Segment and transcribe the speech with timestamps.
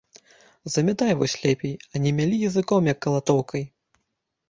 [0.75, 3.63] Замятай вось лепей, а не мялі языком, як калатоўкай!